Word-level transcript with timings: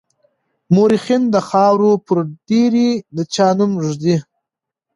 مورخين 0.73 1.23
د 1.33 1.35
خاورو 1.47 1.91
پر 2.05 2.17
ډېري 2.47 2.89
د 3.15 3.17
چا 3.33 3.47
نوم 3.57 3.71
ږدي. 3.85 4.15